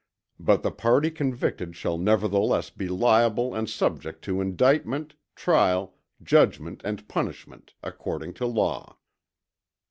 [0.39, 5.93] But the party convicted shall nevertheless be liable and subject to indictment, trial,
[6.23, 8.97] judgment and punishment, according to law.